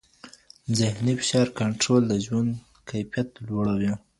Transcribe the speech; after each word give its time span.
ذهني 0.79 1.13
فشار 1.21 1.47
کنټرول 1.59 2.01
د 2.07 2.13
ژوند 2.25 2.51
کیفیت 2.89 3.29
لوړوي. 3.47 3.93